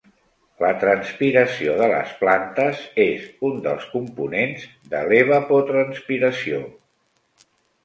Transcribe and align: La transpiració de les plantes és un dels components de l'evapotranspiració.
La 0.61 0.69
transpiració 0.83 1.75
de 1.81 1.89
les 1.91 2.15
plantes 2.21 2.81
és 3.05 3.29
un 3.51 3.61
dels 3.67 3.87
components 3.93 4.67
de 4.97 5.05
l'evapotranspiració. 5.13 6.65